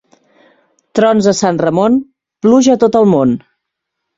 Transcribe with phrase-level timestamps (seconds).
[0.99, 1.99] Trons a Sant Ramon,
[2.47, 3.37] pluja a tot el món.